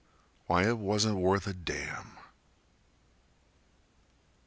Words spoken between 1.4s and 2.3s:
a damn!